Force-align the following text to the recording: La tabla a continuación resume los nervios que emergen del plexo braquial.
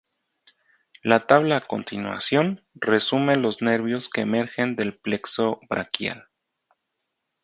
La 1.03 1.27
tabla 1.27 1.57
a 1.57 1.61
continuación 1.61 2.65
resume 2.73 3.35
los 3.35 3.61
nervios 3.61 4.09
que 4.09 4.21
emergen 4.21 4.75
del 4.75 4.97
plexo 4.97 5.59
braquial. 5.69 6.27